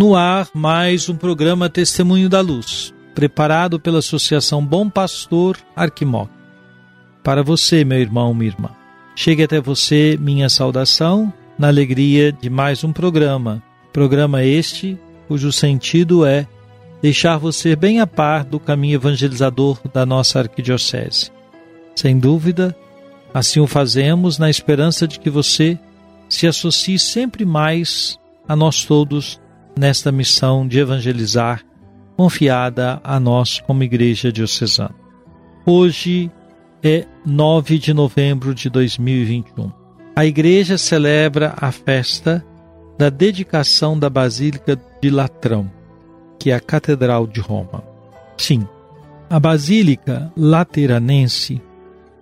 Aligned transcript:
No 0.00 0.16
ar, 0.16 0.48
mais 0.54 1.10
um 1.10 1.14
programa 1.14 1.68
Testemunho 1.68 2.26
da 2.26 2.40
Luz, 2.40 2.94
preparado 3.14 3.78
pela 3.78 3.98
Associação 3.98 4.64
Bom 4.64 4.88
Pastor 4.88 5.58
Arquimoc. 5.76 6.30
Para 7.22 7.42
você, 7.42 7.84
meu 7.84 7.98
irmão, 7.98 8.32
minha 8.32 8.50
irmã, 8.50 8.70
chegue 9.14 9.42
até 9.42 9.60
você 9.60 10.16
minha 10.18 10.48
saudação 10.48 11.30
na 11.58 11.68
alegria 11.68 12.32
de 12.32 12.48
mais 12.48 12.82
um 12.82 12.94
programa. 12.94 13.62
Programa 13.92 14.42
este 14.42 14.98
cujo 15.28 15.52
sentido 15.52 16.24
é 16.24 16.48
deixar 17.02 17.36
você 17.36 17.76
bem 17.76 18.00
a 18.00 18.06
par 18.06 18.42
do 18.42 18.58
caminho 18.58 18.94
evangelizador 18.94 19.78
da 19.92 20.06
nossa 20.06 20.38
arquidiocese. 20.38 21.30
Sem 21.94 22.18
dúvida, 22.18 22.74
assim 23.34 23.60
o 23.60 23.66
fazemos 23.66 24.38
na 24.38 24.48
esperança 24.48 25.06
de 25.06 25.20
que 25.20 25.28
você 25.28 25.78
se 26.26 26.46
associe 26.46 26.98
sempre 26.98 27.44
mais 27.44 28.18
a 28.48 28.56
nós 28.56 28.82
todos 28.82 29.38
nesta 29.78 30.10
missão 30.12 30.66
de 30.66 30.78
evangelizar 30.78 31.64
confiada 32.16 33.00
a 33.02 33.18
nós 33.18 33.60
como 33.60 33.82
Igreja 33.82 34.30
Diocesana. 34.30 34.94
Hoje 35.64 36.30
é 36.82 37.06
9 37.24 37.78
de 37.78 37.94
novembro 37.94 38.54
de 38.54 38.68
2021. 38.68 39.72
A 40.14 40.26
Igreja 40.26 40.76
celebra 40.76 41.54
a 41.56 41.72
festa 41.72 42.44
da 42.98 43.08
dedicação 43.08 43.98
da 43.98 44.10
Basílica 44.10 44.78
de 45.00 45.08
Latrão, 45.08 45.70
que 46.38 46.50
é 46.50 46.54
a 46.54 46.60
Catedral 46.60 47.26
de 47.26 47.40
Roma. 47.40 47.82
Sim, 48.36 48.66
a 49.30 49.40
Basílica 49.40 50.30
Lateranense, 50.36 51.62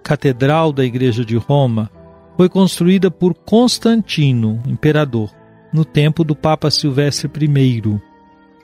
Catedral 0.03 0.73
da 0.73 0.85
Igreja 0.85 1.25
de 1.25 1.37
Roma, 1.37 1.91
foi 2.37 2.49
construída 2.49 3.11
por 3.11 3.35
Constantino, 3.35 4.63
imperador, 4.65 5.31
no 5.73 5.85
tempo 5.85 6.25
do 6.25 6.35
Papa 6.35 6.71
Silvestre 6.71 7.31
I, 7.45 8.01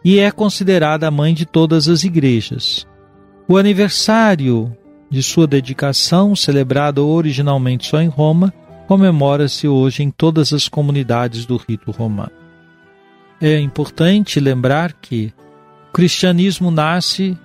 e 0.04 0.19
é 0.19 0.31
considerada 0.31 1.09
a 1.09 1.10
mãe 1.10 1.32
de 1.34 1.47
todas 1.47 1.88
as 1.88 2.04
igrejas. 2.04 2.87
O 3.48 3.56
aniversário 3.56 4.76
de 5.10 5.22
sua 5.22 5.47
dedicação, 5.47 6.34
celebrado 6.34 7.06
originalmente 7.06 7.87
só 7.87 8.00
em 8.00 8.09
Roma, 8.09 8.53
comemora-se 8.87 9.66
hoje 9.69 10.03
em 10.03 10.10
todas 10.10 10.53
as 10.53 10.69
comunidades 10.69 11.47
do 11.47 11.56
rito 11.56 11.91
romano. 11.91 12.32
É 13.41 13.59
importante 13.59 14.41
lembrar 14.41 14.92
que 14.92 15.32
o 15.88 15.92
cristianismo 15.92 16.71
nasce 16.71 17.36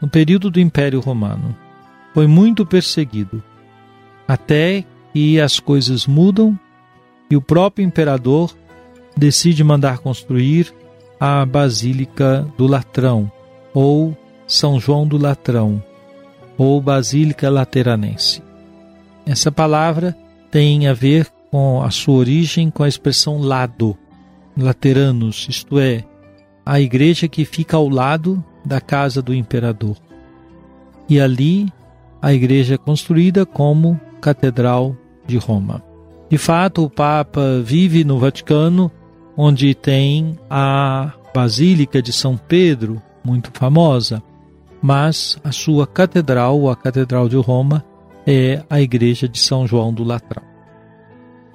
no 0.00 0.08
período 0.08 0.50
do 0.50 0.60
Império 0.60 1.00
Romano. 1.00 1.56
Foi 2.14 2.26
muito 2.26 2.64
perseguido, 2.64 3.42
até 4.26 4.84
que 5.12 5.40
as 5.40 5.58
coisas 5.58 6.06
mudam 6.06 6.58
e 7.30 7.36
o 7.36 7.42
próprio 7.42 7.84
imperador 7.84 8.54
decide 9.18 9.64
mandar 9.64 9.98
construir 9.98 10.72
a 11.18 11.44
Basílica 11.44 12.46
do 12.56 12.66
Latrão, 12.66 13.30
ou 13.74 14.16
São 14.46 14.78
João 14.78 15.06
do 15.06 15.18
Latrão, 15.18 15.82
ou 16.56 16.80
Basílica 16.80 17.50
Lateranense. 17.50 18.42
Essa 19.26 19.50
palavra 19.50 20.16
tem 20.50 20.86
a 20.86 20.94
ver 20.94 21.26
com 21.50 21.82
a 21.82 21.90
sua 21.90 22.14
origem 22.14 22.70
com 22.70 22.84
a 22.84 22.88
expressão 22.88 23.40
lado, 23.40 23.96
lateranos, 24.56 25.46
isto 25.50 25.78
é, 25.78 26.04
a 26.64 26.80
igreja 26.80 27.26
que 27.26 27.44
fica 27.44 27.76
ao 27.76 27.88
lado 27.88 28.42
da 28.64 28.80
casa 28.80 29.20
do 29.20 29.34
imperador. 29.34 29.96
E 31.08 31.20
ali 31.20 31.72
a 32.22 32.32
igreja 32.32 32.74
é 32.74 32.78
construída 32.78 33.44
como 33.44 34.00
Catedral 34.20 34.96
de 35.26 35.38
Roma. 35.38 35.82
De 36.30 36.36
fato, 36.36 36.84
o 36.84 36.90
Papa 36.90 37.60
vive 37.64 38.04
no 38.04 38.18
Vaticano, 38.18 38.90
onde 39.40 39.72
tem 39.72 40.36
a 40.50 41.12
Basílica 41.32 42.02
de 42.02 42.12
São 42.12 42.36
Pedro, 42.36 43.00
muito 43.24 43.52
famosa, 43.54 44.20
mas 44.82 45.38
a 45.44 45.52
sua 45.52 45.86
catedral, 45.86 46.68
a 46.68 46.74
Catedral 46.74 47.28
de 47.28 47.36
Roma, 47.36 47.84
é 48.26 48.64
a 48.68 48.80
Igreja 48.80 49.28
de 49.28 49.38
São 49.38 49.64
João 49.64 49.94
do 49.94 50.02
Latrão. 50.02 50.42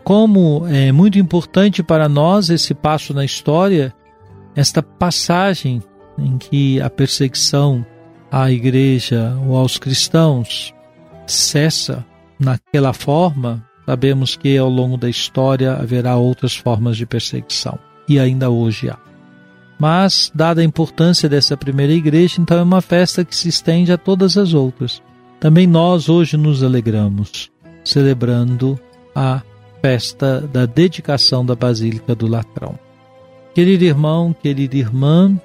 Como 0.02 0.66
é 0.68 0.94
muito 0.94 1.20
importante 1.20 1.84
para 1.84 2.08
nós 2.08 2.50
esse 2.50 2.74
passo 2.74 3.14
na 3.14 3.26
história, 3.26 3.94
esta 4.56 4.82
passagem 4.82 5.84
em 6.18 6.38
que 6.38 6.80
a 6.80 6.90
perseguição 6.90 7.86
à 8.32 8.50
igreja 8.50 9.38
ou 9.46 9.58
aos 9.58 9.78
cristãos 9.78 10.74
cessa 11.28 12.06
naquela 12.40 12.94
forma, 12.94 13.66
sabemos 13.86 14.36
que 14.36 14.58
ao 14.58 14.70
longo 14.70 14.98
da 14.98 15.10
história 15.10 15.74
haverá 15.74 16.16
outras 16.16 16.56
formas 16.56 16.98
de 16.98 17.06
perseguição 17.06 17.78
e 18.08 18.20
ainda 18.20 18.50
hoje 18.50 18.90
há. 18.90 18.98
Mas, 19.80 20.32
dada 20.34 20.62
a 20.62 20.64
importância 20.64 21.28
dessa 21.28 21.58
primeira 21.58 21.94
igreja, 21.94 22.40
então 22.40 22.58
é 22.58 22.64
uma 22.64 22.82
festa 22.82 23.26
que 23.26 23.36
se 23.36 23.50
estende 23.50 23.92
a 23.92 23.98
todas 23.98 24.38
as 24.38 24.54
outras. 24.54 25.02
Também 25.40 25.68
nós 25.68 26.08
hoje 26.08 26.38
nos 26.38 26.64
alegramos, 26.64 27.52
celebrando 27.84 28.80
a 29.14 29.42
festa 29.82 30.40
da 30.40 30.66
dedicação 30.66 31.46
da 31.46 31.56
Basílica 31.56 32.16
do 32.16 32.28
Latrão. 32.28 32.80
Querido 33.54 33.84
irmão, 33.84 34.34
querida 34.42 34.78
irmã, 34.78 35.38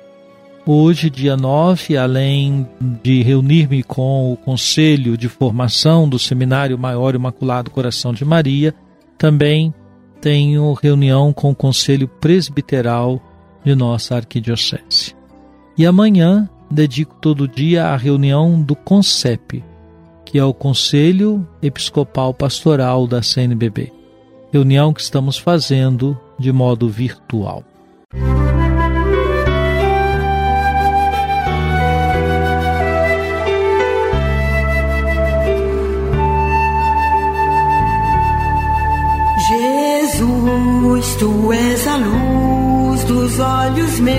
hoje, 0.70 1.08
dia 1.08 1.34
9, 1.34 1.96
além 1.96 2.68
de 3.02 3.22
reunir-me 3.22 3.82
com 3.82 4.30
o 4.30 4.36
Conselho 4.36 5.16
de 5.16 5.26
Formação 5.26 6.06
do 6.06 6.18
Seminário 6.18 6.78
Maior 6.78 7.14
Imaculado 7.14 7.70
Coração 7.70 8.12
de 8.12 8.22
Maria, 8.22 8.74
também 9.16 9.72
tenho 10.20 10.74
reunião 10.74 11.32
com 11.32 11.50
o 11.50 11.54
Conselho 11.54 12.06
Presbiteral 12.06 13.18
de 13.64 13.74
nossa 13.74 14.16
Arquidiocese. 14.16 15.16
E 15.76 15.86
amanhã 15.86 16.48
dedico 16.70 17.14
todo 17.18 17.48
dia 17.48 17.86
à 17.86 17.96
reunião 17.96 18.60
do 18.60 18.76
CONCEP, 18.76 19.64
que 20.22 20.38
é 20.38 20.44
o 20.44 20.52
Conselho 20.52 21.48
Episcopal 21.62 22.34
Pastoral 22.34 23.06
da 23.06 23.22
CNBB. 23.22 23.90
Reunião 24.52 24.92
que 24.92 25.00
estamos 25.00 25.38
fazendo 25.38 26.18
de 26.38 26.52
modo 26.52 26.90
virtual. 26.90 27.64
Tu 41.18 41.52
és 41.52 41.86
a 41.86 41.96
luz 41.96 43.04
dos 43.04 43.38
olhos 43.40 43.98
meus. 44.00 44.18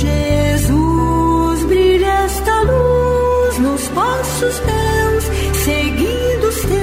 Jesus, 0.00 1.64
brilha 1.66 2.06
esta 2.24 2.60
luz 2.62 3.58
nos 3.58 3.88
passos 3.88 4.58
teus, 4.60 5.24
seguindo 5.64 6.48
os 6.48 6.60
teus. 6.62 6.78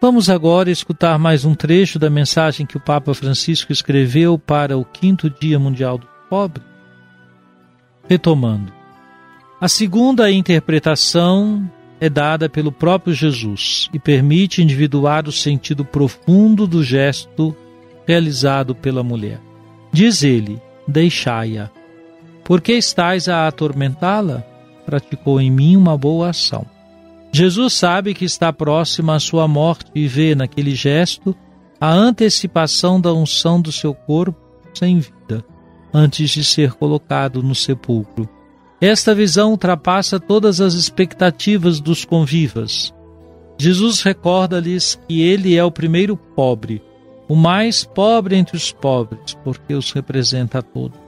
Vamos 0.00 0.28
agora 0.28 0.70
escutar 0.70 1.18
mais 1.18 1.44
um 1.44 1.54
trecho 1.54 1.98
da 1.98 2.10
mensagem 2.10 2.66
que 2.66 2.76
o 2.76 2.80
Papa 2.80 3.14
Francisco 3.14 3.72
escreveu 3.72 4.38
para 4.38 4.76
o 4.76 4.84
quinto 4.84 5.30
Dia 5.30 5.58
Mundial 5.58 5.96
do 5.96 6.06
Pobre. 6.28 6.62
Retomando. 8.08 8.72
A 9.60 9.68
segunda 9.68 10.30
interpretação 10.30 11.70
é 12.02 12.10
dada 12.10 12.48
pelo 12.48 12.72
próprio 12.72 13.14
Jesus 13.14 13.88
e 13.94 13.98
permite 13.98 14.60
individuar 14.60 15.28
o 15.28 15.30
sentido 15.30 15.84
profundo 15.84 16.66
do 16.66 16.82
gesto 16.82 17.54
realizado 18.04 18.74
pela 18.74 19.04
mulher. 19.04 19.40
Diz 19.92 20.24
ele: 20.24 20.60
Deixai-a. 20.84 21.70
Por 22.42 22.60
que 22.60 22.72
estáis 22.72 23.28
a 23.28 23.46
atormentá-la? 23.46 24.42
Praticou 24.84 25.40
em 25.40 25.48
mim 25.48 25.76
uma 25.76 25.96
boa 25.96 26.30
ação. 26.30 26.66
Jesus 27.30 27.74
sabe 27.74 28.14
que 28.14 28.24
está 28.24 28.52
próxima 28.52 29.14
a 29.14 29.20
sua 29.20 29.46
morte 29.46 29.88
e 29.94 30.08
vê 30.08 30.34
naquele 30.34 30.74
gesto 30.74 31.36
a 31.80 31.92
antecipação 31.92 33.00
da 33.00 33.12
unção 33.12 33.60
do 33.60 33.70
seu 33.70 33.94
corpo 33.94 34.40
sem 34.74 34.98
vida, 34.98 35.44
antes 35.94 36.30
de 36.30 36.42
ser 36.42 36.72
colocado 36.72 37.44
no 37.44 37.54
sepulcro. 37.54 38.28
Esta 38.82 39.14
visão 39.14 39.52
ultrapassa 39.52 40.18
todas 40.18 40.60
as 40.60 40.74
expectativas 40.74 41.78
dos 41.78 42.04
convivas. 42.04 42.92
Jesus 43.56 44.02
recorda-lhes 44.02 44.98
que 45.06 45.22
ele 45.22 45.56
é 45.56 45.62
o 45.62 45.70
primeiro 45.70 46.16
pobre, 46.16 46.82
o 47.28 47.36
mais 47.36 47.84
pobre 47.84 48.34
entre 48.34 48.56
os 48.56 48.72
pobres, 48.72 49.38
porque 49.44 49.72
os 49.72 49.92
representa 49.92 50.58
a 50.58 50.62
todos. 50.62 50.98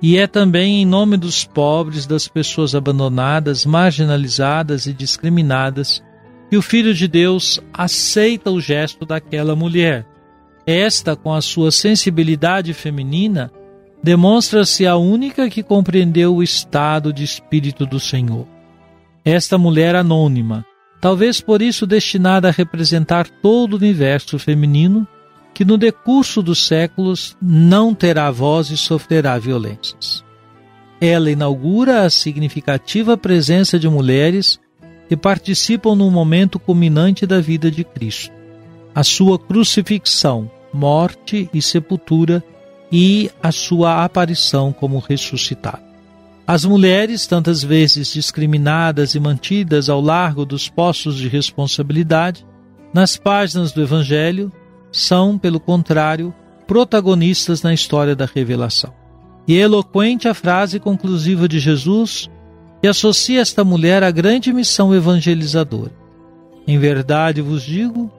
E 0.00 0.16
é 0.16 0.28
também 0.28 0.80
em 0.80 0.86
nome 0.86 1.16
dos 1.16 1.44
pobres, 1.44 2.06
das 2.06 2.28
pessoas 2.28 2.72
abandonadas, 2.72 3.66
marginalizadas 3.66 4.86
e 4.86 4.92
discriminadas, 4.92 6.00
que 6.48 6.56
o 6.56 6.62
Filho 6.62 6.94
de 6.94 7.08
Deus 7.08 7.60
aceita 7.74 8.48
o 8.52 8.60
gesto 8.60 9.04
daquela 9.04 9.56
mulher. 9.56 10.06
Esta, 10.64 11.16
com 11.16 11.34
a 11.34 11.40
sua 11.40 11.72
sensibilidade 11.72 12.72
feminina, 12.72 13.50
demonstra-se 14.02 14.86
a 14.86 14.96
única 14.96 15.48
que 15.48 15.62
compreendeu 15.62 16.36
o 16.36 16.42
estado 16.42 17.12
de 17.12 17.24
espírito 17.24 17.84
do 17.86 17.98
Senhor. 17.98 18.46
Esta 19.24 19.58
mulher 19.58 19.96
anônima, 19.96 20.64
talvez 21.00 21.40
por 21.40 21.60
isso 21.60 21.86
destinada 21.86 22.48
a 22.48 22.52
representar 22.52 23.28
todo 23.28 23.74
o 23.74 23.76
universo 23.76 24.38
feminino, 24.38 25.06
que 25.52 25.64
no 25.64 25.78
decurso 25.78 26.42
dos 26.42 26.66
séculos 26.66 27.36
não 27.40 27.94
terá 27.94 28.30
voz 28.30 28.70
e 28.70 28.76
sofrerá 28.76 29.38
violências. 29.38 30.24
Ela 31.00 31.30
inaugura 31.30 32.02
a 32.02 32.10
significativa 32.10 33.16
presença 33.16 33.78
de 33.78 33.88
mulheres 33.88 34.60
que 35.08 35.16
participam 35.16 35.94
no 35.94 36.10
momento 36.10 36.58
culminante 36.58 37.26
da 37.26 37.40
vida 37.40 37.70
de 37.70 37.84
Cristo, 37.84 38.32
a 38.94 39.02
sua 39.02 39.38
crucifixão, 39.38 40.50
morte 40.72 41.48
e 41.52 41.60
sepultura 41.60 42.42
e 42.90 43.30
a 43.42 43.50
sua 43.50 44.04
aparição 44.04 44.72
como 44.72 44.98
ressuscitado. 44.98 45.82
As 46.46 46.64
mulheres, 46.64 47.26
tantas 47.26 47.62
vezes 47.64 48.12
discriminadas 48.12 49.14
e 49.14 49.20
mantidas 49.20 49.88
ao 49.88 50.00
largo 50.00 50.46
dos 50.46 50.68
postos 50.68 51.16
de 51.16 51.28
responsabilidade, 51.28 52.46
nas 52.94 53.16
páginas 53.16 53.72
do 53.72 53.82
Evangelho, 53.82 54.52
são, 54.92 55.36
pelo 55.36 55.58
contrário, 55.58 56.32
protagonistas 56.66 57.62
na 57.62 57.74
história 57.74 58.14
da 58.14 58.26
revelação. 58.26 58.94
E 59.46 59.56
é 59.56 59.60
eloquente 59.60 60.28
a 60.28 60.34
frase 60.34 60.78
conclusiva 60.78 61.48
de 61.48 61.58
Jesus 61.58 62.30
que 62.80 62.88
associa 62.88 63.40
esta 63.40 63.64
mulher 63.64 64.02
à 64.02 64.10
grande 64.10 64.52
missão 64.52 64.94
evangelizadora. 64.94 65.92
Em 66.66 66.78
verdade 66.78 67.40
vos 67.40 67.62
digo, 67.62 68.10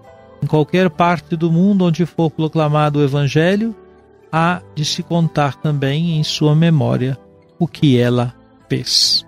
em 0.41 0.47
qualquer 0.47 0.89
parte 0.89 1.35
do 1.35 1.51
mundo 1.51 1.85
onde 1.85 2.05
for 2.05 2.29
proclamado 2.29 2.99
o 2.99 3.03
Evangelho, 3.03 3.75
há 4.31 4.61
de 4.75 4.85
se 4.85 5.03
contar 5.03 5.55
também 5.55 6.17
em 6.17 6.23
sua 6.23 6.55
memória 6.55 7.17
o 7.59 7.67
que 7.67 7.97
ela 7.97 8.33
fez. 8.69 9.25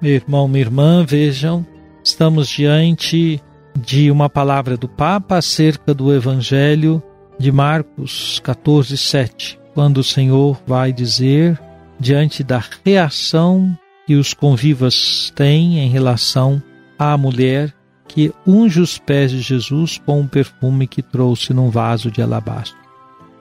Meu 0.00 0.12
irmão, 0.12 0.48
minha 0.48 0.64
irmã, 0.64 1.04
vejam, 1.04 1.66
estamos 2.02 2.48
diante 2.48 3.40
de 3.78 4.10
uma 4.10 4.28
palavra 4.28 4.76
do 4.76 4.88
Papa 4.88 5.36
acerca 5.36 5.94
do 5.94 6.12
Evangelho 6.12 7.02
de 7.38 7.52
Marcos 7.52 8.40
14, 8.40 8.96
7, 8.96 9.58
quando 9.74 9.98
o 9.98 10.04
Senhor 10.04 10.60
vai 10.66 10.92
dizer, 10.92 11.58
diante 11.98 12.42
da 12.42 12.62
reação 12.84 13.76
que 14.06 14.16
os 14.16 14.34
convivas 14.34 15.32
têm 15.34 15.78
em 15.78 15.88
relação 15.88 16.62
à 16.98 17.16
mulher 17.16 17.74
que 18.08 18.32
unge 18.46 18.80
os 18.80 18.98
pés 18.98 19.30
de 19.30 19.40
Jesus 19.40 19.98
com 20.04 20.20
um 20.20 20.26
perfume 20.26 20.86
que 20.86 21.00
trouxe 21.00 21.54
num 21.54 21.70
vaso 21.70 22.10
de 22.10 22.20
alabastro. 22.20 22.78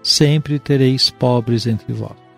Sempre 0.01 0.59
tereis 0.59 1.09
pobres 1.09 1.67
entre 1.67 1.93
vós. 1.93 2.29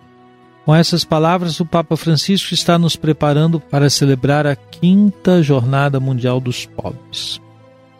Com 0.66 0.75
essas 0.75 1.04
palavras, 1.04 1.60
o 1.60 1.66
Papa 1.66 1.98
Francisco 1.98 2.54
está 2.54 2.78
nos 2.78 2.96
preparando 2.96 3.60
para 3.60 3.90
celebrar 3.90 4.46
a 4.46 4.56
quinta 4.56 5.42
Jornada 5.42 6.00
Mundial 6.00 6.40
dos 6.40 6.66
Pobres. 6.66 7.42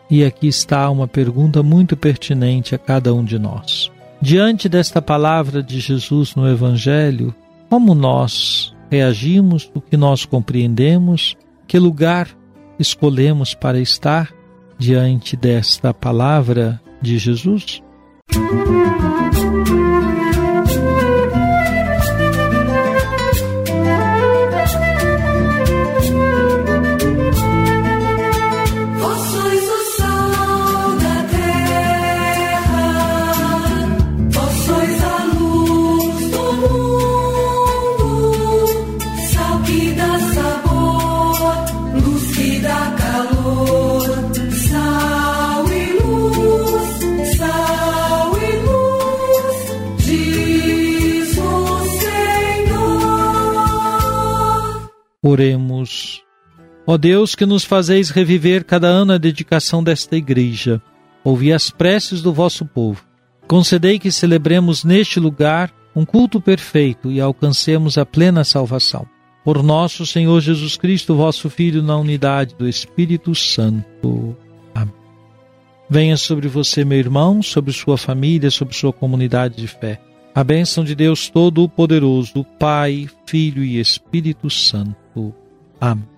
E 0.08 0.24
aqui 0.24 0.46
está 0.46 0.88
uma 0.90 1.08
pergunta 1.08 1.62
muito 1.62 1.96
pertinente 1.96 2.74
a 2.74 2.78
cada 2.78 3.12
um 3.12 3.24
de 3.24 3.38
nós. 3.38 3.90
Diante 4.20 4.68
desta 4.68 5.02
palavra 5.02 5.62
de 5.62 5.80
Jesus 5.80 6.36
no 6.36 6.48
Evangelho, 6.48 7.34
como 7.68 7.94
nós 7.94 8.72
reagimos, 8.90 9.70
o 9.74 9.80
que 9.80 9.96
nós 9.96 10.24
compreendemos, 10.24 11.36
que 11.66 11.78
lugar 11.78 12.28
escolhemos 12.78 13.54
para 13.54 13.80
estar 13.80 14.32
diante 14.78 15.36
desta 15.36 15.92
palavra 15.92 16.80
de 17.00 17.18
Jesus? 17.18 17.82
Música 18.34 19.51
Oremos. 55.32 56.22
Ó 56.86 56.98
Deus, 56.98 57.34
que 57.34 57.46
nos 57.46 57.64
fazeis 57.64 58.10
reviver 58.10 58.64
cada 58.64 58.86
ano 58.86 59.12
a 59.12 59.18
dedicação 59.18 59.82
desta 59.82 60.16
igreja, 60.16 60.82
ouvi 61.24 61.52
as 61.52 61.70
preces 61.70 62.20
do 62.20 62.32
vosso 62.32 62.66
povo. 62.66 63.02
Concedei 63.46 63.98
que 63.98 64.10
celebremos 64.10 64.84
neste 64.84 65.18
lugar 65.18 65.72
um 65.94 66.04
culto 66.04 66.40
perfeito 66.40 67.10
e 67.10 67.20
alcancemos 67.20 67.96
a 67.96 68.04
plena 68.04 68.44
salvação. 68.44 69.06
Por 69.44 69.62
nosso 69.62 70.06
Senhor 70.06 70.40
Jesus 70.40 70.76
Cristo, 70.76 71.16
vosso 71.16 71.48
Filho, 71.50 71.82
na 71.82 71.96
unidade 71.96 72.54
do 72.54 72.68
Espírito 72.68 73.34
Santo. 73.34 74.36
Amém. 74.74 74.94
Venha 75.88 76.16
sobre 76.16 76.46
você, 76.46 76.84
meu 76.84 76.98
irmão, 76.98 77.42
sobre 77.42 77.72
sua 77.72 77.96
família, 77.96 78.50
sobre 78.50 78.74
sua 78.74 78.92
comunidade 78.92 79.56
de 79.56 79.66
fé. 79.66 80.00
A 80.34 80.44
bênção 80.44 80.84
de 80.84 80.94
Deus 80.94 81.28
Todo-Poderoso, 81.28 82.44
Pai, 82.58 83.08
Filho 83.26 83.62
e 83.62 83.80
Espírito 83.80 84.48
Santo. 84.48 85.01
Amém. 85.80 86.12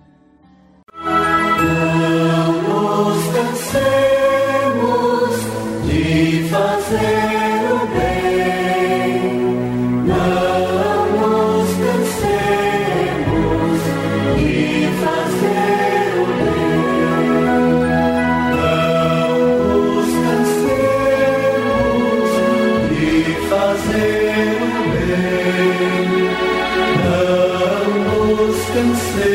and. 28.85 29.34